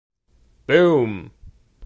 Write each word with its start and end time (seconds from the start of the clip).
Boom. 0.65 1.29